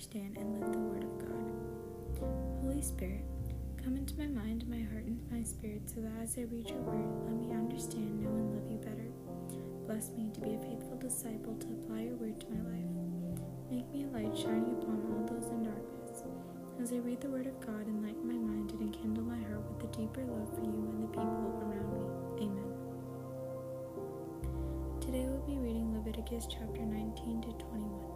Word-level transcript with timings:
understand 0.00 0.38
and 0.38 0.58
live 0.58 0.72
the 0.72 0.78
Word 0.78 1.04
of 1.04 1.12
God. 1.28 1.52
Holy 2.64 2.80
Spirit, 2.80 3.20
come 3.84 3.98
into 3.98 4.16
my 4.16 4.28
mind, 4.28 4.64
my 4.66 4.80
heart, 4.80 5.04
and 5.04 5.20
my 5.30 5.42
spirit, 5.42 5.82
so 5.84 6.00
that 6.00 6.12
as 6.22 6.38
I 6.38 6.48
read 6.48 6.70
your 6.70 6.80
Word, 6.88 7.04
let 7.28 7.36
me 7.36 7.52
understand, 7.52 8.24
know, 8.24 8.32
and 8.32 8.48
love 8.48 8.64
you 8.72 8.78
better. 8.78 9.12
Bless 9.84 10.08
me 10.16 10.30
to 10.32 10.40
be 10.40 10.54
a 10.54 10.58
faithful 10.64 10.96
disciple 10.96 11.52
to 11.60 11.66
apply 11.76 12.08
your 12.08 12.16
Word 12.16 12.40
to 12.40 12.48
my 12.48 12.64
life. 12.72 12.88
Make 13.68 13.92
me 13.92 14.08
a 14.08 14.16
light 14.16 14.32
shining 14.32 14.80
upon 14.80 15.04
all 15.04 15.28
those 15.28 15.52
in 15.52 15.68
darkness. 15.68 16.24
As 16.80 16.96
I 16.96 17.04
read 17.04 17.20
the 17.20 17.28
Word 17.28 17.46
of 17.46 17.60
God, 17.60 17.84
enlighten 17.84 18.24
my 18.24 18.40
mind 18.40 18.72
and 18.72 18.80
enkindle 18.80 19.24
my 19.24 19.36
heart 19.52 19.68
with 19.68 19.84
a 19.84 19.92
deeper 19.92 20.24
love 20.24 20.48
for 20.56 20.64
you 20.64 20.80
and 20.96 21.04
the 21.04 21.12
people 21.12 21.60
around 21.60 21.92
me. 21.92 22.48
Amen. 22.48 22.72
Today 24.96 25.28
we'll 25.28 25.44
be 25.44 25.60
reading 25.60 25.92
Leviticus 25.92 26.48
chapter 26.48 26.88
19 26.88 27.44
to 27.44 27.52
21. 27.68 28.09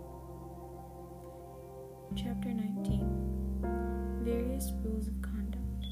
Chapter 2.16 2.54
19 2.54 4.22
Various 4.22 4.70
Rules 4.84 5.08
of 5.08 5.20
Conduct. 5.20 5.86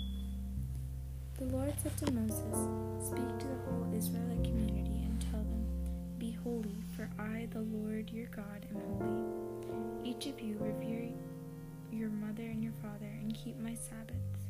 The 1.37 1.47
Lord 1.47 1.75
said 1.83 1.97
to 1.99 2.13
Moses, 2.13 2.39
Speak 3.05 3.39
to 3.41 3.47
the 3.47 3.59
whole 3.67 3.93
Israelite 3.93 4.45
community 4.45 5.03
and 5.03 5.21
tell 5.21 5.41
them, 5.41 5.67
Be 6.19 6.31
holy, 6.45 6.77
for 6.95 7.11
I, 7.19 7.49
the 7.51 7.63
Lord 7.63 8.09
your 8.11 8.27
God, 8.27 8.65
am 8.71 8.81
holy. 9.01 10.09
Each 10.11 10.27
of 10.27 10.41
you 10.41 10.57
revere 10.61 11.09
your 11.91 12.11
mother 12.11 12.45
and 12.45 12.63
your 12.63 12.75
father, 12.81 13.11
and 13.21 13.35
keep 13.35 13.59
my 13.59 13.75
Sabbaths. 13.75 14.47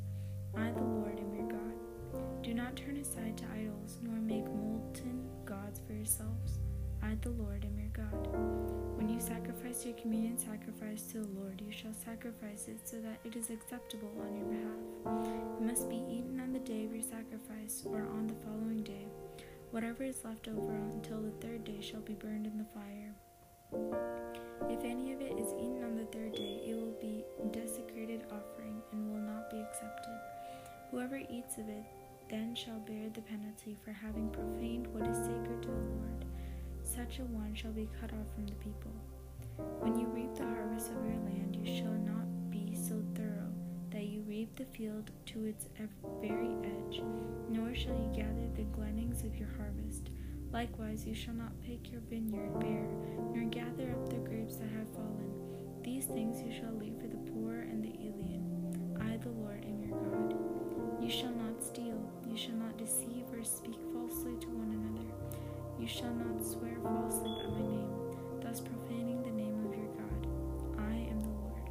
I, 0.55 0.73
the 0.73 0.83
Lord, 0.83 1.19
am 1.19 1.35
your 1.35 1.49
God. 1.49 2.43
Do 2.43 2.53
not 2.53 2.77
turn 2.77 2.99
aside 2.99 3.39
to 3.39 3.45
idols, 3.57 3.97
nor 4.03 4.17
make 4.17 4.45
molten 4.45 5.27
gods 5.47 5.81
for 5.87 5.95
yourselves. 5.95 6.59
I, 7.03 7.17
the 7.21 7.31
Lord, 7.31 7.65
am 7.65 7.77
your 7.77 7.89
God. 7.93 8.29
When 8.97 9.09
you 9.09 9.19
sacrifice 9.19 9.85
your 9.85 9.95
communion 9.95 10.39
sacrifice 10.39 11.03
to 11.11 11.19
the 11.19 11.41
Lord, 11.41 11.61
you 11.61 11.73
shall 11.73 11.93
sacrifice 11.93 12.69
it 12.69 12.89
so 12.89 13.01
that 13.01 13.19
it 13.25 13.35
is 13.35 13.51
acceptable 13.51 14.13
on 14.21 14.37
your 14.37 14.47
behalf. 14.47 15.27
It 15.59 15.65
must 15.65 15.91
be 15.91 16.05
eaten 16.09 16.41
on 16.41 16.53
the 16.53 16.61
day 16.61 16.85
of 16.85 16.95
your 16.95 17.03
sacrifice, 17.03 17.83
or 17.87 18.03
on 18.03 18.29
the 18.29 18.35
following 18.47 18.85
day. 18.85 19.09
Whatever 19.73 20.05
is 20.05 20.25
left 20.25 20.47
over 20.47 20.75
until 20.75 21.21
the 21.21 21.33
third 21.45 21.65
day 21.65 21.81
shall 21.81 22.01
be 22.01 22.15
burned 22.15 22.47
in 22.47 22.57
the 22.57 22.71
fire. 22.73 23.15
If 24.71 24.85
any 24.85 25.13
of 25.13 25.21
it 25.21 25.39
is 25.39 25.53
eaten 25.59 25.83
on 25.83 25.97
the 25.97 26.07
third 26.07 26.35
day, 26.35 26.63
it 26.65 26.77
will 26.77 26.97
be 27.01 27.25
a 27.43 27.47
desecrated 27.47 28.23
offering 28.31 28.81
and 28.93 29.11
will 29.11 29.21
not 29.21 29.51
be 29.51 29.61
accepted. 29.61 30.19
Whoever 30.93 31.17
eats 31.17 31.59
of 31.59 31.69
it 31.69 31.85
then 32.31 32.55
shall 32.55 32.79
bear 32.79 33.09
the 33.13 33.23
penalty 33.23 33.77
for 33.85 33.91
having 33.91 34.31
profaned 34.31 34.87
what 34.95 35.09
is 35.09 35.17
sacred 35.17 35.63
to 35.63 35.69
the 35.69 35.75
Lord 35.75 36.25
such 36.95 37.21
a 37.21 37.25
one 37.25 37.55
shall 37.55 37.73
be 37.73 37.89
cut 38.01 38.11
off 38.13 38.27
from 38.35 38.47
the 38.47 38.55
people. 38.57 38.93
When 39.81 39.99
you 39.99 40.09
reap 40.09 40.35
the 40.35 40.45
harvest 40.45 40.91
of 40.91 41.05
your 41.07 41.17
land, 41.25 41.57
you 41.57 41.65
shall 41.65 41.97
not 42.05 42.51
be 42.51 42.77
so 42.77 43.03
thorough 43.15 43.49
that 43.91 44.05
you 44.05 44.21
reap 44.29 44.55
the 44.57 44.67
field 44.67 45.11
to 45.27 45.47
its 45.47 45.69
very 46.21 46.55
edge, 46.65 47.03
nor 47.49 47.75
shall 47.75 47.95
you 47.97 48.13
gather 48.15 48.47
the 48.55 48.65
gleanings 48.77 49.23
of 49.23 49.37
your 49.37 49.49
harvest. 49.57 50.11
Likewise, 50.53 51.07
you 51.07 51.15
shall 51.15 51.33
not 51.33 51.59
pick 51.63 51.91
your 51.91 52.03
vineyard 52.11 52.61
bare, 52.61 52.89
nor 53.33 53.49
gather 53.49 53.93
up 53.93 54.11
the 54.11 54.17
grapes 54.17 54.57
that 54.57 54.69
have 54.69 54.93
fallen. 54.93 55.33
These 55.83 56.05
things 56.05 56.43
you 56.43 56.53
shall 56.53 56.75
leave 56.75 57.01
for 57.01 57.09
the 57.09 57.31
poor 57.33 57.61
and 57.61 57.83
the 57.83 57.95
alien. 58.05 58.99
I, 59.01 59.17
the 59.17 59.31
Lord, 59.31 59.65
am 59.65 59.81
your 59.81 59.99
God. 59.99 60.35
You 61.03 61.09
shall 61.09 61.33
not 61.33 61.65
steal, 61.65 62.13
you 62.29 62.37
shall 62.37 62.57
not 62.57 62.77
deceive 62.77 63.25
or 63.33 63.43
speak 63.45 63.79
falsely 63.95 64.37
to 64.41 64.49
one 64.49 64.73
another. 64.73 64.92
You 65.83 65.89
shall 65.89 66.15
not 66.15 66.47
swear 66.47 66.77
falsely 66.81 67.29
by 67.29 67.49
my 67.49 67.59
name, 67.59 67.91
thus 68.41 68.61
profaning 68.61 69.21
the 69.25 69.33
name 69.33 69.67
of 69.67 69.75
your 69.75 69.91
God. 69.99 70.29
I 70.79 70.95
am 71.11 71.19
the 71.19 71.29
Lord. 71.29 71.71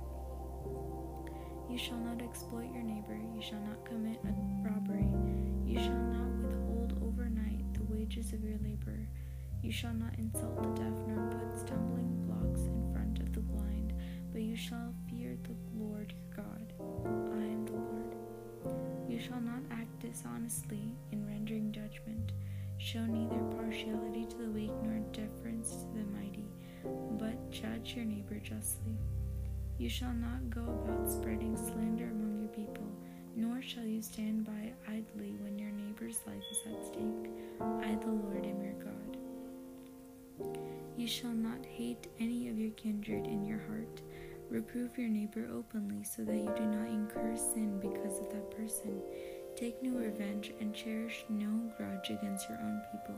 You 1.70 1.78
shall 1.78 1.98
not 2.00 2.22
exploit 2.22 2.74
your 2.74 2.84
neighbor. 2.84 3.18
You 3.34 3.42
shall 3.42 3.62
not 3.62 3.86
commit 3.86 4.20
a 4.26 4.34
robbery. 4.68 5.08
You 5.66 5.80
shall 5.80 6.04
not 6.12 6.28
withhold 6.44 7.02
overnight 7.02 7.74
the 7.74 7.84
wages 7.84 8.34
of 8.34 8.44
your 8.44 8.58
labor. 8.62 9.08
You 9.64 9.72
shall 9.72 9.94
not 9.94 10.20
insult 10.20 10.62
the 10.62 10.84
deaf, 10.84 10.94
nor 11.08 11.32
put 11.32 11.58
stumbling 11.58 12.12
blocks 12.28 12.64
in 12.68 12.92
front 12.92 13.20
of 13.20 13.32
the 13.32 13.40
blind, 13.40 13.94
but 14.34 14.42
you 14.42 14.58
shall 14.58 14.94
fear 15.10 15.38
the 15.44 15.56
Lord 15.82 16.12
your 16.12 16.36
God. 16.36 16.74
I 17.32 17.46
am 17.46 17.66
the 17.66 17.80
Lord. 17.80 18.16
You 19.08 19.22
shall 19.22 19.40
not 19.40 19.62
act 19.72 20.02
dishonestly 20.02 20.92
in 21.14 21.26
rendering 21.26 21.72
judgment. 21.72 22.34
Show 22.82 23.06
neither 23.06 23.38
partiality 23.72 24.26
to 24.26 24.36
the 24.36 24.50
weak 24.50 24.72
nor 24.84 25.00
deference 25.14 25.78
to 25.78 25.86
the 25.94 26.04
mighty, 26.12 26.46
but 27.18 27.50
judge 27.52 27.94
your 27.96 28.04
neighbor 28.04 28.38
justly. 28.44 28.98
You 29.78 29.88
shall 29.88 30.12
not 30.12 30.50
go 30.50 30.60
about 30.60 31.10
spreading 31.10 31.56
slander 31.56 32.10
among 32.10 32.40
your 32.42 32.50
people, 32.50 32.92
nor 33.34 33.62
shall 33.62 33.86
you 33.86 34.02
stand 34.02 34.46
by 34.46 34.74
idly 34.90 35.38
when 35.42 35.58
your 35.58 35.72
neighbor's 35.72 36.20
life 36.28 36.44
is 36.52 36.58
at 36.66 36.86
stake. 36.86 37.32
I, 37.62 37.96
the 37.96 38.12
Lord, 38.12 38.46
am 38.46 38.62
your 38.62 38.74
God. 38.74 40.58
You 40.98 41.08
shall 41.08 41.32
not 41.32 41.66
hate 41.66 42.08
any 42.20 42.50
of 42.50 42.60
your 42.60 42.72
kindred 42.72 43.26
in 43.26 43.46
your 43.46 43.62
heart. 43.70 44.02
Reprove 44.50 44.98
your 44.98 45.08
neighbor 45.08 45.48
openly, 45.50 46.04
so 46.04 46.26
that 46.26 46.36
you 46.36 46.52
do 46.58 46.66
not 46.66 46.90
incur 46.90 47.38
sin 47.38 47.80
because 47.80 48.20
of 48.20 48.30
that 48.32 48.52
person. 48.52 49.02
Take 49.56 49.82
no 49.82 49.92
revenge 49.98 50.52
and 50.60 50.76
cherish 50.76 51.24
no 51.30 51.72
grudge 51.78 52.10
against 52.10 52.50
your 52.50 52.60
own 52.60 52.82
people. 52.92 53.16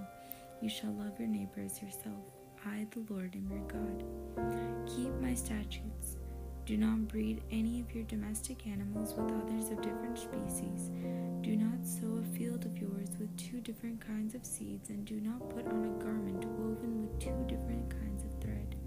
You 0.63 0.69
shall 0.69 0.93
love 0.93 1.19
your 1.19 1.27
neighbor 1.27 1.59
as 1.59 1.81
yourself. 1.81 2.23
I, 2.65 2.87
the 2.91 3.03
Lord, 3.13 3.35
am 3.35 3.51
your 3.51 3.67
God. 3.67 4.87
Keep 4.87 5.11
my 5.19 5.33
statutes. 5.33 6.15
Do 6.65 6.77
not 6.77 7.09
breed 7.09 7.43
any 7.51 7.81
of 7.81 7.93
your 7.93 8.05
domestic 8.05 8.65
animals 8.65 9.13
with 9.13 9.29
others 9.29 9.71
of 9.71 9.81
different 9.81 10.17
species. 10.17 10.89
Do 11.41 11.57
not 11.57 11.85
sow 11.85 12.17
a 12.23 12.37
field 12.37 12.65
of 12.65 12.77
yours 12.77 13.09
with 13.19 13.35
two 13.35 13.59
different 13.59 13.99
kinds 13.99 14.35
of 14.35 14.45
seeds, 14.45 14.89
and 14.89 15.03
do 15.03 15.19
not 15.19 15.49
put 15.49 15.67
on 15.67 15.83
a 15.83 16.01
garment 16.01 16.45
woven 16.45 17.01
with 17.01 17.19
two 17.19 17.35
different 17.49 17.89
kinds 17.89 18.23
of 18.23 18.41
thread. 18.41 18.77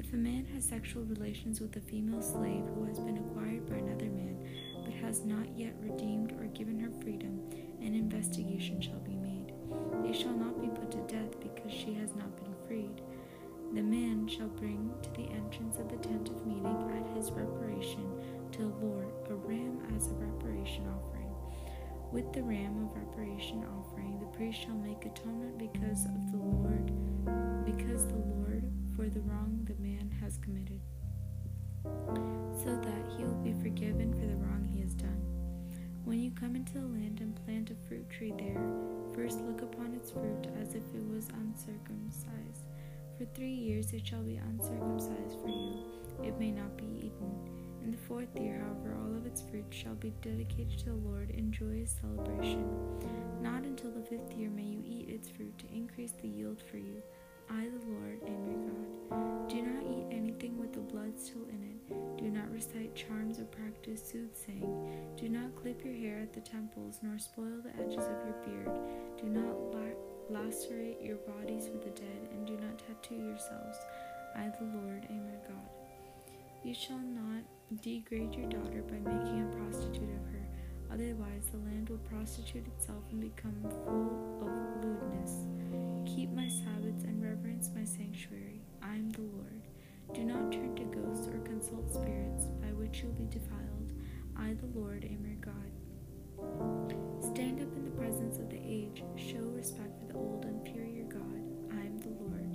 If 0.00 0.12
a 0.12 0.16
man 0.16 0.44
has 0.54 0.64
sexual 0.64 1.04
relations 1.04 1.60
with 1.60 1.76
a 1.76 1.80
female 1.82 2.20
slave 2.20 2.64
who 2.74 2.84
has 2.86 2.98
been 2.98 3.18
acquired 3.18 3.70
by 3.70 3.76
another 3.76 4.10
man, 4.10 4.44
but 4.84 4.92
has 4.94 5.24
not 5.24 5.56
yet 5.56 5.76
redeemed 5.80 6.32
or 6.32 6.46
given 6.46 6.80
her 6.80 6.90
freedom, 7.00 7.48
an 7.80 7.94
investigation 7.94 8.80
shall 8.80 8.98
be 8.98 9.14
made. 9.14 9.25
They 10.02 10.12
shall 10.12 10.32
not 10.32 10.60
be 10.60 10.68
put 10.68 10.90
to 10.92 10.98
death 11.12 11.40
because 11.40 11.72
she 11.72 11.94
has 11.94 12.14
not 12.14 12.34
been 12.36 12.54
freed. 12.66 13.00
The 13.74 13.82
man 13.82 14.28
shall 14.28 14.48
bring 14.48 14.92
to 15.02 15.10
the 15.10 15.28
entrance 15.30 15.78
of 15.78 15.88
the 15.88 15.96
tent 15.96 16.28
of 16.28 16.46
meeting 16.46 16.90
at 16.96 17.16
his 17.16 17.30
reparation 17.32 18.06
to 18.52 18.58
the 18.58 18.86
Lord 18.86 19.08
a 19.28 19.34
ram 19.34 19.80
as 19.96 20.08
a 20.08 20.14
reparation 20.14 20.86
offering. 20.88 21.34
With 22.12 22.32
the 22.32 22.42
ram 22.42 22.84
of 22.84 22.96
reparation 22.96 23.64
offering, 23.78 24.20
the 24.20 24.26
priest 24.26 24.60
shall 24.60 24.76
make 24.76 25.04
atonement 25.04 25.58
because 25.58 26.04
of 26.06 26.30
the 26.30 26.38
Lord, 26.38 26.86
because 27.66 28.06
the 28.06 28.14
Lord 28.14 28.70
for 28.94 29.08
the 29.08 29.20
wrong 29.20 29.60
the 29.64 29.74
man 29.82 30.10
has 30.22 30.38
committed 30.38 30.80
so 32.64 32.74
that 32.82 33.16
he 33.16 33.24
will 33.24 33.42
be 33.42 33.52
forgiven 33.62 34.12
for 34.14 34.26
the 34.26 34.36
wrong 34.36 34.64
he 34.64 34.80
has 34.80 34.94
done. 34.94 35.22
When 36.06 36.22
you 36.22 36.30
come 36.30 36.54
into 36.54 36.74
the 36.74 36.86
land 36.86 37.18
and 37.20 37.34
plant 37.44 37.72
a 37.72 37.88
fruit 37.88 38.08
tree 38.08 38.32
there, 38.38 38.62
first 39.12 39.40
look 39.40 39.62
upon 39.62 39.92
its 39.92 40.12
fruit 40.12 40.46
as 40.62 40.68
if 40.76 40.84
it 40.94 41.04
was 41.12 41.26
uncircumcised. 41.30 42.62
For 43.18 43.24
three 43.34 43.52
years 43.52 43.92
it 43.92 44.06
shall 44.06 44.22
be 44.22 44.36
uncircumcised 44.36 45.40
for 45.42 45.48
you, 45.48 45.82
it 46.22 46.38
may 46.38 46.52
not 46.52 46.76
be 46.76 46.84
eaten. 46.84 47.34
In 47.82 47.90
the 47.90 47.96
fourth 47.96 48.28
year, 48.38 48.64
however, 48.64 48.96
all 48.96 49.16
of 49.16 49.26
its 49.26 49.42
fruit 49.50 49.66
shall 49.70 49.96
be 49.96 50.12
dedicated 50.22 50.78
to 50.78 50.84
the 50.90 50.94
Lord 50.94 51.30
in 51.30 51.50
joyous 51.50 51.96
celebration. 52.00 52.64
Not 53.42 53.64
until 53.64 53.90
the 53.90 54.06
fifth 54.06 54.30
year 54.38 54.48
may 54.48 54.62
you 54.62 54.84
eat 54.86 55.08
its 55.08 55.28
fruit 55.28 55.58
to 55.58 55.74
increase 55.74 56.12
the 56.22 56.28
yield 56.28 56.62
for 56.70 56.76
you. 56.76 57.02
I, 57.50 57.68
the 57.68 57.86
Lord, 57.90 58.20
am 58.26 58.46
your 58.46 58.62
God. 58.68 59.48
Do 59.48 59.62
not 59.62 59.82
eat 59.84 60.16
anything 60.16 60.58
with 60.58 60.72
the 60.72 60.80
blood 60.80 61.18
still 61.18 61.44
in 61.48 61.62
it 61.62 61.76
do 62.18 62.30
not 62.30 62.50
recite 62.50 62.94
charms 62.94 63.38
or 63.38 63.44
practice 63.44 64.02
soothsaying. 64.02 65.14
Do 65.16 65.28
not 65.28 65.54
clip 65.54 65.84
your 65.84 65.94
hair 65.94 66.20
at 66.20 66.32
the 66.32 66.40
temples, 66.40 66.98
nor 67.02 67.18
spoil 67.18 67.60
the 67.62 67.70
edges 67.80 68.04
of 68.04 68.24
your 68.24 68.36
beard. 68.44 68.80
Do 69.20 69.26
not 69.26 69.54
la- 69.72 70.40
lacerate 70.40 71.00
your 71.00 71.16
bodies 71.16 71.68
with 71.72 71.84
the 71.84 71.90
dead, 71.90 72.28
and 72.32 72.46
do 72.46 72.54
not 72.54 72.78
tattoo 72.78 73.16
yourselves. 73.16 73.78
I, 74.34 74.50
the 74.58 74.64
Lord, 74.64 75.06
am 75.10 75.28
your 75.28 75.42
God. 75.46 75.70
You 76.64 76.74
shall 76.74 76.98
not 76.98 77.44
degrade 77.82 78.34
your 78.34 78.48
daughter 78.48 78.82
by 78.82 78.98
making 78.98 79.42
a 79.42 79.56
prostitute 79.56 80.02
of 80.02 80.26
her. 80.32 80.45
Otherwise, 80.92 81.46
the 81.52 81.58
land 81.58 81.88
will 81.88 81.98
prostitute 81.98 82.66
itself 82.66 83.02
and 83.10 83.20
become 83.20 83.54
full 83.84 84.40
of 84.42 84.84
lewdness. 84.84 85.44
Keep 86.06 86.32
my 86.32 86.48
Sabbaths 86.48 87.04
and 87.04 87.22
reverence 87.22 87.70
my 87.74 87.84
sanctuary. 87.84 88.62
I 88.82 88.94
am 88.94 89.10
the 89.10 89.22
Lord. 89.22 89.62
Do 90.14 90.24
not 90.24 90.52
turn 90.52 90.74
to 90.76 90.84
ghosts 90.84 91.26
or 91.28 91.38
consult 91.40 91.92
spirits, 91.92 92.46
by 92.62 92.72
which 92.72 93.02
you'll 93.02 93.12
be 93.12 93.26
defiled. 93.26 93.92
I, 94.38 94.54
the 94.54 94.78
Lord, 94.78 95.04
am 95.04 95.26
your 95.26 95.36
God. 95.40 95.72
Stand 97.20 97.60
up 97.60 97.74
in 97.74 97.84
the 97.84 97.90
presence 97.98 98.38
of 98.38 98.48
the 98.48 98.60
aged, 98.62 99.02
show 99.16 99.42
respect 99.56 99.98
for 99.98 100.06
the 100.06 100.14
old, 100.14 100.44
and 100.44 100.62
fear 100.64 100.84
your 100.84 101.08
God. 101.08 101.42
I 101.72 101.80
am 101.80 101.98
the 101.98 102.14
Lord. 102.20 102.54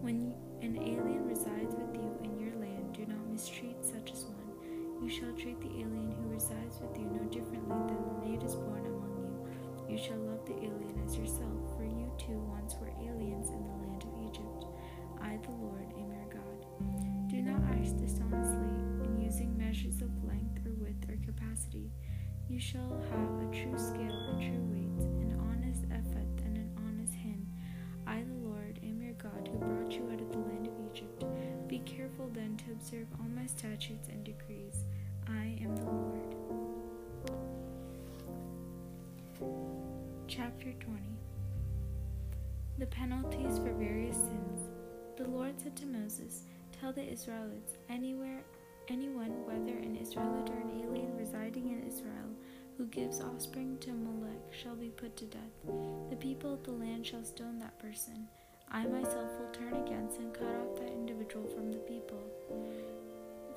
When 0.00 0.34
an 0.62 0.76
alien 0.76 1.26
resides 1.26 1.74
with 1.74 1.94
you 1.94 2.16
in 2.22 2.38
your 2.38 2.54
land, 2.56 2.94
do 2.94 3.06
not 3.06 3.26
mistreat 3.28 3.82
such 3.82 4.12
as 4.12 4.24
one. 4.24 5.02
You 5.02 5.10
shall 5.10 5.32
treat 5.32 5.60
the 5.60 5.80
alien 5.80 6.14
who 6.22 6.25
resides 6.36 6.78
with 6.80 6.98
you 6.98 7.06
no 7.06 7.24
differently 7.32 7.80
than 7.88 7.96
the 8.04 8.28
natives 8.28 8.56
born 8.56 8.84
among 8.84 9.16
you. 9.24 9.48
You 9.88 9.96
shall 9.96 10.18
love 10.18 10.44
the 10.44 10.52
alien 10.52 11.00
as 11.02 11.16
yourself, 11.16 11.56
for 11.74 11.84
you 11.84 12.12
too 12.18 12.36
once 12.52 12.74
were 12.76 12.92
aliens 13.00 13.48
in 13.48 13.64
the 13.64 13.72
land 13.80 14.04
of 14.04 14.12
Egypt. 14.28 14.66
I, 15.22 15.38
the 15.40 15.56
Lord, 15.56 15.88
am 15.96 16.12
your 16.12 16.28
God. 16.28 16.60
Do 17.30 17.40
not 17.40 17.64
act 17.72 17.96
dishonestly 17.96 18.68
in 19.08 19.18
using 19.18 19.56
measures 19.56 20.02
of 20.02 20.12
length 20.28 20.60
or 20.66 20.74
width 20.76 21.08
or 21.08 21.16
capacity. 21.24 21.90
You 22.50 22.60
shall 22.60 23.00
have 23.08 23.40
a 23.40 23.48
true 23.56 23.78
scale 23.78 24.20
and 24.28 24.36
true 24.36 24.64
weights, 24.68 25.04
an 25.24 25.40
honest 25.40 25.84
ephah 25.88 26.44
and 26.44 26.58
an 26.58 26.70
honest 26.84 27.14
hin. 27.14 27.46
I, 28.06 28.20
the 28.28 28.46
Lord, 28.46 28.78
am 28.82 29.00
your 29.00 29.14
God 29.14 29.48
who 29.50 29.56
brought 29.56 29.90
you 29.90 30.04
out 30.12 30.20
of 30.20 30.30
the 30.32 30.38
land 30.38 30.66
of 30.68 30.74
Egypt. 30.92 31.24
Be 31.66 31.78
careful 31.80 32.28
then 32.34 32.58
to 32.58 32.72
observe 32.72 33.06
all 33.18 33.28
my 33.34 33.46
statutes 33.46 34.08
and 34.10 34.22
decrees. 34.22 34.65
Chapter 40.36 40.70
20 40.80 41.00
The 42.76 42.86
penalties 42.88 43.56
for 43.56 43.72
various 43.72 44.18
sins. 44.18 44.68
The 45.16 45.26
Lord 45.26 45.58
said 45.58 45.74
to 45.76 45.86
Moses, 45.86 46.42
Tell 46.78 46.92
the 46.92 47.10
Israelites, 47.10 47.78
anywhere, 47.88 48.44
anyone, 48.88 49.30
whether 49.46 49.78
an 49.78 49.96
Israelite 49.96 50.50
or 50.50 50.60
an 50.60 50.82
alien 50.84 51.16
residing 51.16 51.70
in 51.70 51.88
Israel, 51.88 52.28
who 52.76 52.84
gives 52.88 53.22
offspring 53.22 53.78
to 53.78 53.92
Molech 53.92 54.52
shall 54.52 54.76
be 54.76 54.90
put 54.90 55.16
to 55.16 55.24
death. 55.24 55.40
The 56.10 56.16
people 56.16 56.52
of 56.52 56.64
the 56.64 56.72
land 56.72 57.06
shall 57.06 57.24
stone 57.24 57.58
that 57.60 57.78
person. 57.78 58.28
I 58.70 58.84
myself 58.84 59.30
will 59.40 59.50
turn 59.52 59.72
against 59.86 60.18
and 60.18 60.34
cut 60.34 60.48
off 60.48 60.76
that 60.76 60.92
individual 60.92 61.46
from 61.46 61.72
the 61.72 61.78
people. 61.78 62.20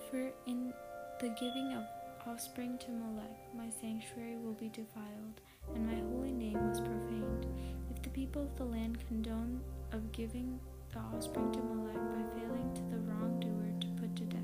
For 0.10 0.32
in 0.48 0.72
the 1.20 1.36
giving 1.38 1.74
of 1.76 1.99
offspring 2.28 2.78
to 2.80 2.92
Molech, 2.92 3.38
my 3.56 3.70
sanctuary 3.70 4.38
will 4.38 4.54
be 4.54 4.70
defiled, 4.70 5.42
and 5.74 5.86
my 5.86 5.96
holy 6.12 6.34
name 6.34 6.60
was 6.68 6.80
profaned. 6.80 7.46
If 7.90 8.02
the 8.02 8.10
people 8.10 8.44
of 8.44 8.56
the 8.56 8.66
land 8.66 8.98
condone 9.08 9.62
of 9.92 10.12
giving 10.12 10.60
the 10.92 11.00
offspring 11.00 11.52
to 11.52 11.60
Molech 11.60 11.96
by 11.96 12.40
failing 12.40 12.74
to 12.74 12.82
the 12.84 13.00
wrongdoer 13.00 13.80
to 13.80 13.88
put 14.02 14.16
to 14.18 14.24
death, 14.24 14.42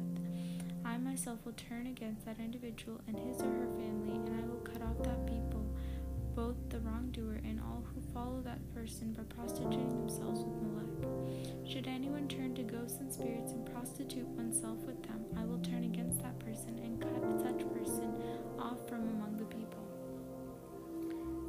I 0.84 0.98
myself 0.98 1.40
will 1.46 1.54
turn 1.54 1.88
against 1.88 2.26
that 2.26 2.40
individual 2.40 3.02
and 3.08 3.18
his 3.20 3.42
or 3.42 3.52
her 3.52 3.70
family, 3.78 4.16
and 4.16 4.42
I 4.42 4.48
will 4.48 4.62
cut 4.62 4.82
off 4.82 5.04
that 5.04 5.26
people 5.28 5.66
both 6.36 6.58
the 6.70 6.80
wrongdoer 6.82 7.40
and 7.46 7.62
all 7.62 7.84
who 7.94 8.02
follow 8.14 8.42
that 8.42 8.60
person 8.74 9.14
by 9.14 9.24
prostituting 9.24 9.90
themselves 9.90 10.42
with 10.42 10.62
Molech. 10.62 11.66
Should 11.66 11.88
anyone 11.88 12.28
turn 12.28 12.54
to 12.56 12.64
ghosts 12.64 13.00
and 13.00 13.12
spirits 13.12 13.54
and 13.54 13.66
prostitute 13.74 14.28
oneself 14.28 14.80
with 14.80 15.02
them, 15.04 15.24
I 15.38 15.46
will 15.46 15.60
turn 15.60 15.86
against 15.86 16.22
that 16.24 16.38
person 16.40 16.78
and 16.80 17.02
cut 17.02 17.24
person 17.86 18.14
off 18.60 18.78
from 18.90 19.02
among 19.10 19.38
the 19.38 19.46
people. 19.46 19.84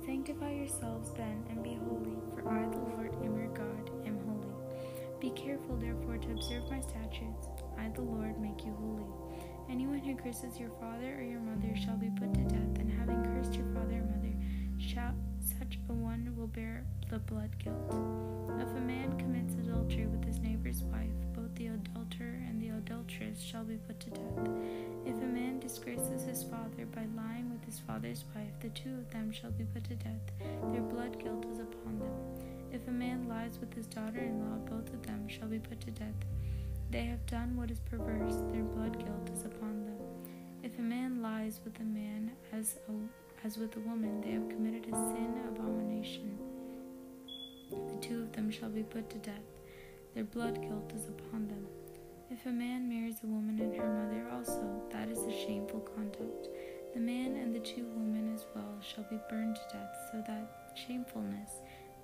Sanctify 0.05 0.53
yourselves 0.53 1.11
then 1.17 1.45
and 1.51 1.63
be 1.63 1.79
holy, 1.89 2.17
for 2.35 2.49
I, 2.49 2.69
the 2.69 2.79
Lord, 2.79 3.15
am 3.25 3.37
your 3.37 3.49
God, 3.49 3.91
am 4.05 4.19
holy. 4.27 4.55
Be 5.19 5.31
careful, 5.31 5.77
therefore, 5.77 6.19
to 6.19 6.33
observe 6.33 6.71
my 6.71 6.81
statutes. 6.81 7.49
I, 7.79 7.89
the 7.89 8.03
Lord, 8.03 8.39
make 8.39 8.65
you 8.65 8.75
holy. 8.79 9.07
Anyone 9.71 10.01
who 10.01 10.15
curses 10.15 10.59
your 10.59 10.71
father 10.79 11.17
or 11.19 11.23
your 11.23 11.41
mother 11.41 11.75
shall 11.75 11.97
be 11.97 12.11
put 12.11 12.35
to 12.35 12.43
death, 12.43 12.79
and 12.79 12.93
having 12.93 13.25
cursed 13.25 13.55
your 13.55 13.67
father 13.73 13.97
or 13.97 14.05
mother, 14.05 14.35
shall, 14.79 15.15
such 15.59 15.79
a 15.89 15.93
one 15.93 16.35
will 16.37 16.47
bear 16.49 16.85
the 17.09 17.19
blood 17.19 17.51
guilt. 17.59 17.95
If 18.61 18.69
a 18.77 18.81
man 18.81 19.19
commits 19.19 19.55
adultery 19.55 20.07
with 20.07 20.25
his 20.25 20.39
neighbor's 20.39 20.83
wife, 20.85 21.26
the 21.57 21.69
adulterer 21.69 22.41
and 22.49 22.61
the 22.61 22.69
adulteress 22.69 23.41
shall 23.41 23.65
be 23.65 23.77
put 23.77 23.99
to 24.01 24.11
death. 24.11 24.49
If 25.07 25.17
a 25.17 25.27
man 25.27 25.59
disgraces 25.59 26.25
his 26.25 26.43
father 26.45 26.87
by 26.95 27.07
lying 27.17 27.51
with 27.51 27.65
his 27.65 27.79
father's 27.81 28.25
wife, 28.35 28.53
the 28.61 28.69
two 28.69 28.95
of 28.95 29.11
them 29.11 29.33
shall 29.33 29.51
be 29.51 29.65
put 29.65 29.85
to 29.85 29.95
death. 29.95 30.21
Their 30.73 30.83
blood 30.83 31.19
guilt 31.23 31.47
is 31.53 31.61
upon 31.61 31.99
them. 31.99 32.13
If 32.73 32.87
a 32.89 32.91
man 32.91 33.27
lies 33.29 33.59
with 33.59 33.73
his 33.75 33.87
daughter 33.87 34.19
in 34.19 34.41
law, 34.41 34.57
both 34.69 34.93
of 34.93 35.07
them 35.07 35.29
shall 35.29 35.49
be 35.49 35.59
put 35.59 35.81
to 35.83 35.91
death. 35.91 36.25
They 36.91 37.05
have 37.05 37.25
done 37.27 37.57
what 37.57 37.71
is 37.71 37.81
perverse, 37.81 38.37
their 38.53 38.63
blood 38.63 38.99
guilt 38.99 39.31
is 39.33 39.45
upon 39.45 39.85
them. 39.87 39.99
If 40.63 40.79
a 40.79 40.83
man 40.83 41.23
lies 41.23 41.61
with 41.65 41.79
a 41.81 41.85
man 41.85 42.33
as 42.53 42.77
a 42.89 42.93
as 43.47 43.59
with 43.59 43.77
a 43.77 43.81
woman, 43.81 44.21
they 44.21 44.33
have 44.33 44.49
committed 44.49 44.87
a 44.93 44.97
sin 44.97 45.35
abomination. 45.49 46.39
The 47.71 48.01
two 48.01 48.23
of 48.23 48.33
them 48.33 48.51
shall 48.51 48.71
be 48.71 48.83
put 48.83 49.09
to 49.11 49.19
death. 49.19 49.56
Their 50.17 50.25
blood 50.25 50.63
guilt 50.63 50.93
is 50.97 51.09
upon 51.09 51.47
them. 51.47 51.67
If 52.31 52.47
a 52.47 52.51
man 52.51 52.89
marries 52.89 53.17
a 53.23 53.27
woman 53.27 53.61
and 53.61 53.77
her 53.77 53.87
mother 53.87 54.27
also, 54.33 54.83
that 54.91 55.11
is 55.11 55.19
a 55.19 55.31
shameful 55.31 55.81
conduct. 55.81 56.49
The 56.95 57.01
man 57.01 57.37
and 57.37 57.55
the 57.55 57.61
two 57.61 57.85
women 57.95 58.33
as 58.35 58.47
well 58.55 58.81
shall 58.81 59.05
be 59.11 59.21
burned 59.29 59.57
to 59.57 59.77
death, 59.77 59.95
so 60.11 60.25
that 60.27 60.73
shamefulness 60.75 61.51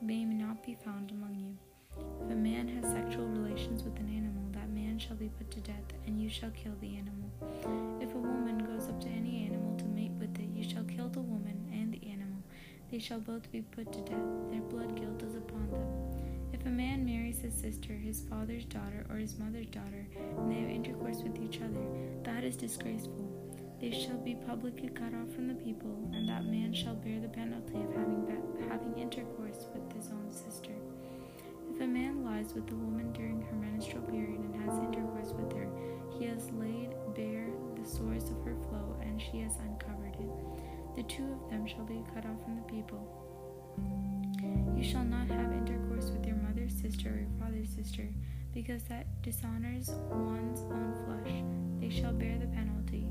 may 0.02 0.26
not 0.26 0.62
be 0.62 0.74
found 0.84 1.10
among 1.10 1.36
you. 1.36 1.56
If 2.26 2.30
a 2.30 2.34
man 2.34 2.68
has 2.68 2.92
sexual 2.92 3.28
relations 3.28 3.82
with 3.82 3.96
an 3.98 4.14
animal, 4.14 4.44
that 4.52 4.68
man 4.68 4.98
shall 4.98 5.16
be 5.16 5.30
put 5.30 5.50
to 5.52 5.60
death, 5.60 5.94
and 6.06 6.20
you 6.20 6.28
shall 6.28 6.50
kill 6.50 6.74
the 6.82 6.94
animal. 6.94 7.30
If 8.02 8.14
a 8.14 8.18
woman 8.18 8.58
goes 8.58 8.90
up 8.90 9.00
to 9.00 9.08
any 9.08 9.46
animal 9.46 9.74
to 9.78 9.86
mate 9.86 10.12
with 10.18 10.38
it, 10.38 10.50
you 10.54 10.68
shall 10.68 10.84
kill 10.84 11.08
the 11.08 11.22
woman 11.22 11.66
and 11.72 11.90
the 11.94 12.06
animal. 12.06 12.42
They 12.90 12.98
shall 12.98 13.20
both 13.20 13.50
be 13.50 13.62
put 13.62 13.90
to 13.90 14.00
death. 14.02 14.50
Their 14.50 14.60
blood 14.60 15.00
guilt 15.00 15.22
is 15.22 15.34
upon 15.34 15.70
them. 15.70 15.81
His 17.42 17.54
sister, 17.54 17.92
his 17.92 18.22
father's 18.30 18.64
daughter, 18.64 19.04
or 19.10 19.16
his 19.16 19.38
mother's 19.38 19.66
daughter, 19.66 20.06
and 20.38 20.50
they 20.50 20.60
have 20.60 20.70
intercourse 20.70 21.18
with 21.22 21.40
each 21.42 21.60
other, 21.60 21.84
that 22.24 22.44
is 22.44 22.56
disgraceful. 22.56 23.28
They 23.80 23.90
shall 23.90 24.18
be 24.18 24.36
publicly 24.46 24.88
cut 24.88 25.12
off 25.12 25.34
from 25.34 25.48
the 25.48 25.54
people, 25.54 26.08
and 26.14 26.28
that 26.28 26.44
man 26.44 26.72
shall 26.72 26.94
bear 26.94 27.20
the 27.20 27.28
penalty 27.28 27.74
of 27.74 27.92
having, 27.94 28.26
having 28.68 28.96
intercourse 28.96 29.66
with 29.74 29.92
his 29.92 30.10
own 30.10 30.30
sister. 30.30 30.72
If 31.74 31.80
a 31.80 31.86
man 31.86 32.24
lies 32.24 32.54
with 32.54 32.70
a 32.70 32.76
woman 32.76 33.12
during 33.12 33.42
her 33.42 33.56
menstrual 33.56 34.02
period 34.02 34.40
and 34.40 34.54
has 34.62 34.78
intercourse 34.78 35.32
with 35.32 35.52
her, 35.52 35.68
he 36.16 36.26
has 36.26 36.50
laid 36.52 36.90
bare 37.16 37.48
the 37.74 37.88
source 37.88 38.30
of 38.30 38.44
her 38.44 38.54
flow, 38.68 38.96
and 39.02 39.20
she 39.20 39.40
has 39.40 39.56
uncovered 39.56 40.14
it. 40.20 40.30
The 40.94 41.02
two 41.04 41.24
of 41.24 41.50
them 41.50 41.66
shall 41.66 41.84
be 41.84 42.04
cut 42.14 42.24
off 42.24 42.42
from 42.44 42.56
the 42.56 42.62
people. 42.70 43.02
You 44.76 44.84
shall 44.84 45.04
not 45.04 45.28
have 45.28 45.52
intercourse 45.52 46.10
with 46.10 46.26
your 46.26 46.31
sister 46.68 47.08
or 47.08 47.44
father's 47.44 47.68
sister, 47.68 48.08
because 48.54 48.82
that 48.84 49.06
dishonors 49.22 49.90
one's 50.10 50.60
own 50.60 50.94
flesh. 51.04 51.42
They 51.80 51.90
shall 51.90 52.12
bear 52.12 52.38
the 52.38 52.46
penalty. 52.46 53.08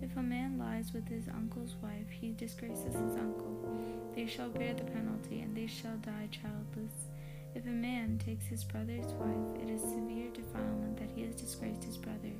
If 0.00 0.16
a 0.16 0.22
man 0.22 0.58
lies 0.58 0.92
with 0.92 1.08
his 1.08 1.28
uncle's 1.28 1.76
wife, 1.82 2.08
he 2.08 2.32
disgraces 2.32 2.94
his 2.94 3.16
uncle. 3.16 3.76
They 4.14 4.26
shall 4.26 4.48
bear 4.48 4.74
the 4.74 4.84
penalty, 4.84 5.40
and 5.40 5.56
they 5.56 5.66
shall 5.66 5.96
die 5.98 6.28
childless. 6.30 7.08
If 7.54 7.66
a 7.66 7.70
man 7.70 8.18
takes 8.24 8.46
his 8.46 8.64
brother's 8.64 9.12
wife, 9.14 9.62
it 9.62 9.68
is 9.68 9.80
severe 9.80 10.30
defilement 10.32 10.98
that 10.98 11.10
he 11.14 11.22
has 11.22 11.34
disgraced 11.34 11.84
his 11.84 11.96
brother. 11.96 12.32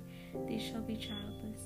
They 0.46 0.58
shall 0.58 0.82
be 0.82 0.96
childless. 0.96 1.62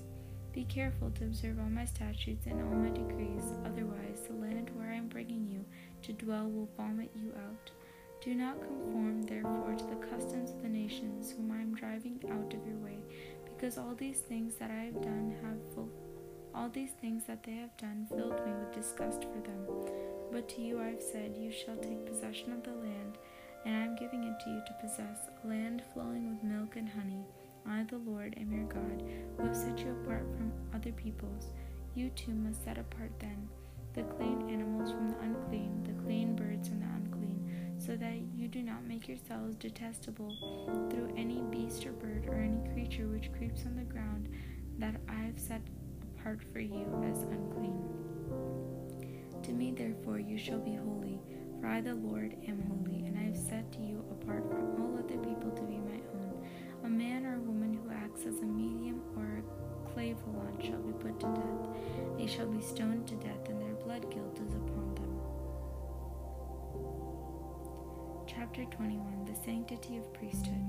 Be 0.53 0.65
careful 0.65 1.11
to 1.13 1.25
observe 1.25 1.59
all 1.59 1.71
my 1.71 1.85
statutes 1.85 2.47
and 2.47 2.61
all 2.61 2.79
my 2.79 2.91
decrees, 2.91 3.45
otherwise 3.65 4.23
the 4.27 4.35
land 4.35 4.71
where 4.75 4.91
I 4.91 4.97
am 4.97 5.09
bringing 5.09 5.47
you 5.49 5.65
to 6.03 6.13
dwell 6.13 6.49
will 6.49 6.69
vomit 6.77 7.11
you 7.15 7.33
out. 7.49 7.71
Do 8.23 8.35
not 8.35 8.61
conform, 8.61 9.23
therefore, 9.23 9.75
to 9.77 9.85
the 9.85 10.07
customs 10.07 10.53
of 10.53 10.63
the 10.63 10.69
nations 10.69 11.33
whom 11.33 11.51
I 11.51 11.61
am 11.61 11.75
driving 11.75 12.23
out 12.31 12.55
of 12.55 12.65
your 12.65 12.79
way, 12.79 12.99
because 13.45 13.79
all 13.79 13.97
these 13.97 14.21
things 14.21 14.55
that 14.57 14.71
I 14.71 14.85
have 14.85 15.03
done 15.03 15.35
have 15.43 15.75
full, 15.75 15.89
all 16.55 16.69
these 16.69 16.93
things 17.01 17.25
that 17.27 17.43
they 17.43 17.57
have 17.57 17.77
done 17.79 18.07
filled 18.09 18.47
me 18.47 18.53
with 18.53 18.73
disgust 18.73 19.25
for 19.25 19.41
them. 19.41 19.67
But 20.31 20.49
to 20.51 20.63
you 20.63 20.81
I 20.81 20.91
have 20.91 21.03
said, 21.03 21.37
You 21.37 21.51
shall 21.51 21.77
take 21.77 22.07
possession 22.07 22.53
of 22.53 22.63
the 22.63 22.71
land 22.71 23.19
and 23.65 23.77
I 23.77 23.85
am 23.85 23.97
giving 23.97 24.25
it 24.25 24.41
to 24.41 24.51
you 24.51 24.63
to 24.67 24.75
possess 24.81 25.29
a 25.43 25.47
land 25.47 25.83
flowing 25.93 26.31
with 26.31 26.43
milk 26.43 26.77
and 26.77 26.89
honey. 26.89 27.25
I, 27.67 27.85
the 27.85 27.99
Lord, 27.99 28.35
am 28.37 28.53
your 28.53 28.65
God, 28.65 29.03
who 29.37 29.47
have 29.47 29.57
set 29.57 29.79
you 29.79 29.93
apart 30.03 30.27
from 30.37 30.53
other 30.75 30.93
peoples. 30.93 31.51
You 31.95 32.11
too 32.11 32.33
must 32.33 32.65
set 32.65 32.79
apart 32.79 33.13
then 33.19 33.49
the 33.95 34.03
clean 34.15 34.49
animals 34.49 34.91
from 34.91 35.11
the 35.11 35.19
unclean, 35.21 35.85
the 35.85 36.03
clean 36.03 36.35
birds 36.35 36.69
from 36.69 36.81
the 36.81 36.87
unclean, 36.87 37.22
so 37.85 37.97
that 37.97 38.21
you 38.35 38.49
do 38.49 38.63
not 38.63 38.87
make 38.87 39.09
yourselves 39.09 39.57
detestable 39.57 40.89
through 40.91 41.13
any 41.17 41.43
beast 41.51 41.85
or 41.87 41.93
bird 41.93 42.27
or 42.29 42.35
any 42.35 42.61
creature 42.73 43.09
which 43.09 43.33
creeps 43.33 43.67
on 43.67 43.77
the 43.77 43.83
ground 43.83 44.29
that 44.79 44.97
I 45.09 45.23
have 45.25 45.39
set 45.39 45.63
apart 46.17 46.41
for 46.53 46.61
you 46.61 46.87
as 47.05 47.23
unclean. 47.25 47.83
To 49.43 49.53
me, 49.53 49.73
therefore, 49.73 50.21
you 50.21 50.39
shall 50.39 50.61
be 50.61 50.75
holy 50.75 51.21
for 51.63 51.69
I, 51.69 51.81
the 51.81 51.95
Lord, 51.95 52.35
am 52.49 52.61
holy, 52.67 53.07
and 53.07 53.17
I 53.17 53.23
have 53.23 53.37
set 53.37 53.77
you 53.79 54.05
apart 54.11 54.43
from 54.51 54.83
all 54.83 54.99
other 54.99 55.17
people 55.19 55.53
to 55.53 55.63
be 55.63 55.79
my 55.79 56.01
own. 56.13 56.45
A 56.83 56.89
man 56.89 57.25
or 57.25 57.37
a 57.37 57.41
woman 57.41 57.73
who 57.73 57.93
acts 57.93 58.27
as 58.27 58.41
a 58.41 58.45
medium 58.45 59.01
or 59.17 59.39
a 59.39 59.89
clairvoyant 59.93 60.61
shall 60.61 60.83
be 60.83 60.93
put 60.95 61.21
to 61.21 61.27
death. 61.27 62.19
They 62.19 62.27
shall 62.27 62.49
be 62.49 62.61
stoned 62.61 63.07
to 63.07 63.15
death, 63.15 63.49
and 63.49 63.63
their 63.63 63.75
blood 63.75 64.11
guilt 64.11 64.41
is 64.45 64.55
upon 64.57 64.82
Chapter 68.55 68.77
21 68.77 69.25
The 69.25 69.45
Sanctity 69.47 69.97
of 69.97 70.13
Priesthood. 70.13 70.67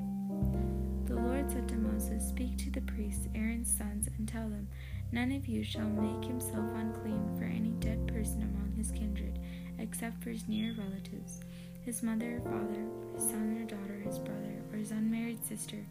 The 1.06 1.16
Lord 1.16 1.52
said 1.52 1.68
to 1.68 1.75
Moses, 1.75 2.25
Speak 2.25 2.58
to 2.60 2.72
the 2.72 2.80
priests, 2.80 3.28
Aaron's 3.36 3.70
sons, 3.70 4.08
and 4.18 4.25
tell 4.25 4.48
them, 4.48 4.70
None 5.12 5.34
of 5.34 5.48
you 5.48 5.66
shall 5.66 5.90
make 5.90 6.24
himself 6.25 6.63
unclean 6.78 7.36
for 7.38 7.44
any 7.44 7.72
dead 7.82 8.08
person 8.08 8.42
among 8.42 8.74
his 8.78 8.92
kindred, 8.92 9.38
except 9.80 10.24
for 10.24 10.30
his 10.30 10.48
near 10.48 10.74
relatives, 10.78 11.42
his 11.82 12.02
mother 12.02 12.38
or 12.38 12.52
father, 12.52 12.86
his 13.16 13.30
son 13.30 13.60
or 13.62 13.66
daughter, 13.66 14.00
his 14.06 14.18
brother, 14.18 14.62
or 14.72 14.78
his 14.78 14.92
unmarried 14.92 15.44
sister, 15.46 15.86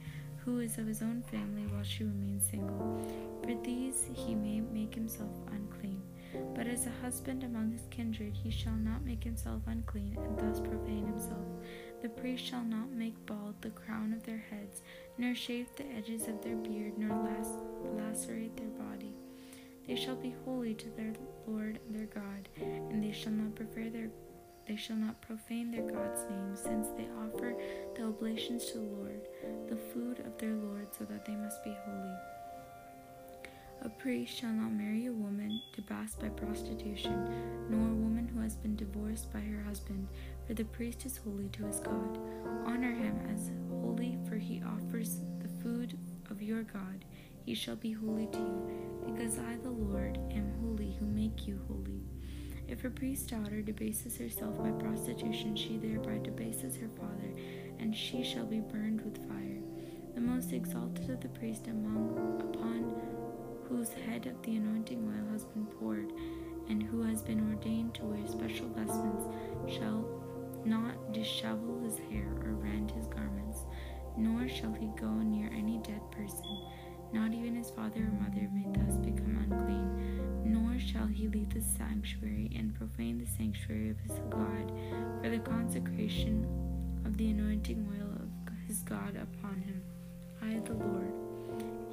who 0.46 0.60
is 0.60 0.78
of 0.78 0.86
his 0.86 1.02
own 1.02 1.22
family 1.30 1.66
while 1.74 1.84
she 1.84 2.04
remains 2.04 2.48
single. 2.48 3.06
For 3.42 3.54
these 3.62 4.08
he 4.14 4.34
may 4.34 4.60
make 4.60 4.94
himself 4.94 5.36
unclean. 5.52 6.00
But 6.54 6.66
as 6.66 6.86
a 6.86 7.02
husband 7.02 7.44
among 7.44 7.72
his 7.72 7.86
kindred, 7.90 8.34
he 8.34 8.50
shall 8.50 8.76
not 8.76 9.04
make 9.04 9.22
himself 9.22 9.60
unclean 9.66 10.16
and 10.16 10.38
thus 10.38 10.60
profane 10.60 11.06
himself. 11.06 11.44
The 12.02 12.08
priests 12.08 12.48
shall 12.48 12.64
not 12.64 12.90
make 12.90 13.26
bald 13.26 13.54
the 13.60 13.70
crown 13.70 14.12
of 14.12 14.24
their 14.24 14.42
heads, 14.50 14.82
nor 15.18 15.36
shave 15.36 15.68
the 15.76 15.86
edges 15.96 16.26
of 16.26 16.42
their 16.42 16.56
beard, 16.56 16.98
nor 16.98 17.16
lacerate 17.96 18.56
their 18.56 18.86
body. 18.86 19.14
They 19.86 19.94
shall 19.94 20.16
be 20.16 20.34
holy 20.44 20.74
to 20.74 20.88
their 20.90 21.12
Lord 21.46 21.78
their 21.90 22.06
God, 22.06 22.48
and 22.60 23.02
they 23.02 23.12
shall 23.12 23.32
not 23.32 23.54
their 23.56 24.10
they 24.66 24.76
shall 24.76 24.96
not 24.96 25.20
profane 25.20 25.70
their 25.70 25.82
God's 25.82 26.24
name, 26.30 26.54
since 26.54 26.88
they 26.96 27.08
offer 27.24 27.54
the 27.96 28.04
oblations 28.04 28.66
to 28.66 28.78
the 28.78 28.84
Lord, 28.84 29.28
the 29.68 29.76
food 29.76 30.20
of 30.20 30.38
their 30.38 30.54
Lord, 30.54 30.88
so 30.96 31.04
that 31.04 31.24
they 31.24 31.34
must 31.34 31.62
be 31.64 31.76
holy. 31.84 32.14
A 33.84 33.88
priest 33.88 34.38
shall 34.38 34.52
not 34.52 34.70
marry 34.70 35.06
a 35.06 35.12
woman 35.12 35.60
debased 35.74 36.20
by 36.20 36.28
prostitution, 36.28 37.66
nor 37.68 37.80
a 37.80 37.94
woman 37.94 38.28
who 38.32 38.40
has 38.40 38.54
been 38.54 38.76
divorced 38.76 39.32
by 39.32 39.40
her 39.40 39.64
husband, 39.64 40.06
for 40.46 40.54
the 40.54 40.64
priest 40.64 41.06
is 41.06 41.18
holy 41.18 41.48
to 41.50 41.66
his 41.66 41.80
God. 41.80 42.18
Honor 42.66 42.92
him 42.92 43.18
as 43.32 43.50
holy, 43.70 44.18
for 44.28 44.36
he 44.36 44.62
offers 44.62 45.20
the 45.40 45.48
food 45.62 45.98
of 46.30 46.42
your 46.42 46.62
God. 46.62 47.04
He 47.44 47.54
shall 47.54 47.76
be 47.76 47.92
holy 47.92 48.26
to 48.26 48.38
you, 48.38 49.04
because 49.06 49.38
I, 49.38 49.56
the 49.62 49.70
Lord, 49.70 50.18
am 50.30 50.52
holy, 50.60 50.96
who 50.98 51.06
make 51.06 51.46
you 51.46 51.60
holy. 51.68 52.02
If 52.68 52.84
a 52.84 52.90
priest's 52.90 53.30
daughter 53.30 53.60
debases 53.60 54.16
herself 54.16 54.56
by 54.58 54.70
prostitution, 54.70 55.56
she 55.56 55.76
thereby 55.78 56.18
debases 56.22 56.76
her 56.76 56.88
father, 56.96 57.32
and 57.78 57.94
she 57.94 58.22
shall 58.22 58.46
be 58.46 58.60
burned 58.60 59.00
with 59.02 59.18
fire. 59.28 59.60
The 60.14 60.20
most 60.20 60.52
exalted 60.52 61.10
of 61.10 61.20
the 61.20 61.28
priests 61.28 61.68
among 61.68 62.40
upon 62.40 62.94
whose 63.68 63.92
head 63.92 64.26
of 64.26 64.40
the 64.42 64.56
anointing 64.56 65.02
oil 65.04 65.32
has 65.32 65.44
been 65.44 65.66
poured, 65.66 65.81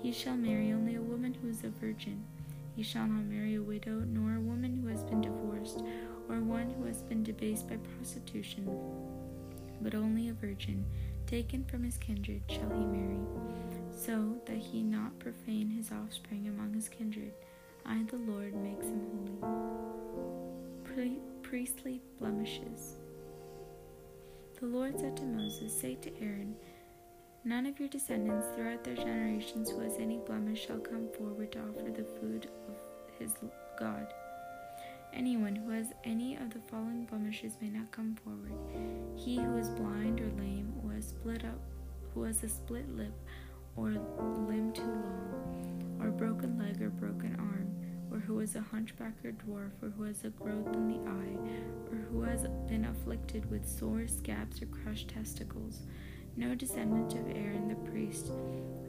He 0.10 0.16
shall 0.16 0.38
marry 0.38 0.72
only 0.72 0.96
a 0.96 1.02
woman 1.04 1.36
who 1.36 1.50
is 1.50 1.64
a 1.64 1.70
virgin. 1.70 2.24
He 2.76 2.82
shall 2.82 3.06
not 3.06 3.26
marry 3.26 3.54
a 3.54 3.62
widow, 3.62 4.00
nor 4.08 4.38
a 4.38 4.42
woman 4.42 4.82
who 4.82 4.88
has 4.88 5.04
been 5.04 5.22
divorced, 5.22 5.84
or 6.28 6.40
one 6.40 6.72
who 6.72 6.86
has 6.86 7.04
been 7.04 7.22
debased 7.22 7.70
by 7.70 7.78
prostitution, 7.78 8.68
but 9.82 9.94
only 9.94 10.30
a 10.30 10.34
virgin, 10.34 10.84
taken 11.28 11.64
from 11.64 11.84
his 11.84 11.98
kindred, 11.98 12.42
shall 12.48 12.72
he 12.72 12.86
marry, 12.86 13.20
so 13.96 14.42
that 14.48 14.58
he 14.58 14.82
not 14.82 15.20
profane 15.20 15.70
his 15.70 15.92
offspring 15.92 16.48
among 16.48 16.74
his 16.74 16.90
kindred. 16.90 17.34
I, 17.86 18.02
the 18.10 18.18
Lord, 18.18 18.56
makes 18.56 18.88
him 18.88 19.38
holy. 19.44 19.60
Pri- 20.86 21.22
priestly 21.44 22.02
blemishes. 22.18 22.96
The 24.60 24.66
Lord 24.66 25.00
said 25.00 25.16
to 25.18 25.24
Moses, 25.24 25.80
Say 25.80 25.94
to 26.02 26.10
Aaron, 26.20 26.56
None 27.46 27.66
of 27.66 27.80
your 27.80 27.88
descendants 27.88 28.48
throughout 28.54 28.84
their 28.84 28.96
generations 28.96 29.70
who 29.70 29.80
has 29.80 29.96
any 29.98 30.18
blemish 30.18 30.68
shall 30.68 30.80
come 30.80 31.08
forward 31.18 31.54
to 31.54 31.60
offer 31.60 31.90
the 31.90 32.04
food 32.20 32.50
of 32.68 32.76
his 33.18 33.34
God. 33.80 34.14
Anyone 35.14 35.56
who 35.56 35.70
has 35.72 35.88
any 36.04 36.36
of 36.36 36.50
the 36.54 36.60
following 36.70 37.06
blemishes 37.06 37.58
may 37.62 37.70
not 37.70 37.92
come 37.92 38.18
forward. 38.24 38.52
He 39.16 39.38
who 39.38 39.58
is 39.58 39.70
blind 39.70 40.20
or 40.20 40.30
lame, 40.38 40.74
or 40.84 40.94
has 40.94 41.08
split 41.08 41.46
up, 41.46 41.60
who 42.14 42.24
has 42.24 42.44
a 42.44 42.50
split 42.50 42.90
lip, 42.96 43.14
or 43.78 43.92
limb 43.92 44.74
too 44.74 44.84
long, 44.84 45.98
or 46.02 46.12
broken 46.12 46.60
leg 46.60 46.82
or 46.82 46.90
broken 46.90 47.36
arm, 47.40 47.74
or 48.12 48.20
who 48.20 48.42
is 48.42 48.58
a 48.58 48.62
hunchback 48.62 49.14
or 49.24 49.32
dwarf, 49.32 49.72
or 49.82 49.90
who 49.90 50.04
has 50.04 50.26
a 50.26 50.30
growth 50.30 50.76
in 50.76 50.90
the 50.90 51.10
eye, 51.10 51.38
or 51.90 51.98
who 52.12 52.22
has 52.22 52.42
been 52.68 52.86
afflicted 52.86 53.50
with 53.50 53.68
sore 53.68 54.08
scabs 54.08 54.62
or 54.62 54.66
crushed 54.66 55.08
testicles 55.08 55.84
no 56.40 56.56
descendant 56.56 57.14
of 57.14 57.36
Aaron 57.36 57.68
the 57.68 57.92
priest 57.92 58.32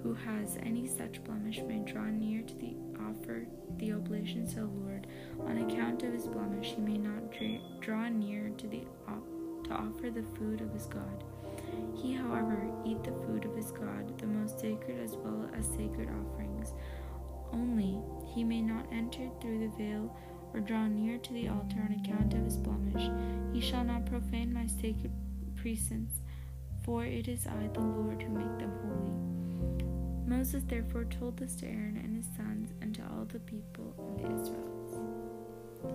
who 0.04 0.14
has 0.14 0.56
any 0.62 0.86
such 0.86 1.22
blemish 1.24 1.60
may 1.66 1.80
draw 1.80 2.04
near 2.04 2.42
to 2.42 2.54
the 2.54 2.76
offer 3.00 3.44
the 3.78 3.92
oblations 3.92 4.54
to 4.54 4.60
the 4.60 4.66
Lord. 4.66 5.08
On 5.40 5.58
account 5.58 6.04
of 6.04 6.12
his 6.12 6.28
blemish, 6.28 6.74
he 6.76 6.80
may 6.80 6.96
not 6.96 7.32
draw 7.80 8.08
near 8.08 8.50
to 8.50 8.66
the 8.68 8.82
to 9.64 9.74
offer 9.74 10.10
the 10.10 10.24
food 10.38 10.60
of 10.60 10.72
his 10.72 10.86
God. 10.86 11.24
He, 11.94 12.14
however, 12.14 12.70
eat 12.86 13.02
the 13.02 13.12
food 13.26 13.44
of 13.44 13.56
his 13.56 13.72
God, 13.72 14.18
the 14.18 14.26
most 14.26 14.60
sacred 14.60 15.00
as 15.02 15.16
well 15.16 15.48
as 15.56 15.66
sacred 15.66 16.08
offerings. 16.08 16.72
Only 17.52 17.98
he 18.32 18.44
may 18.44 18.62
not 18.62 18.86
enter 18.92 19.28
through 19.40 19.58
the 19.58 19.76
veil 19.76 20.16
or 20.54 20.60
draw 20.60 20.86
near 20.86 21.18
to 21.18 21.32
the 21.32 21.48
altar 21.48 21.78
on 21.84 22.00
account 22.00 22.32
of 22.34 22.44
his 22.44 22.56
blemish. 22.56 23.10
He 23.52 23.60
shall 23.60 23.84
not 23.84 24.06
profane 24.06 24.52
my 24.52 24.66
sacred 24.66 25.12
precincts 25.56 26.20
for 26.82 27.04
it 27.04 27.28
is 27.28 27.46
I, 27.46 27.68
the 27.72 27.80
Lord, 27.80 28.22
who 28.22 28.30
make 28.30 28.58
them 28.58 28.72
holy. 28.82 30.36
Moses 30.36 30.62
therefore 30.66 31.04
told 31.04 31.36
this 31.36 31.56
to 31.56 31.66
Aaron 31.66 32.00
and 32.02 32.16
his 32.16 32.26
sons 32.36 32.72
and 32.80 32.94
to 32.94 33.02
all 33.02 33.24
the 33.24 33.40
people 33.40 33.94
Israelites. 34.18 34.96
The 35.82 35.88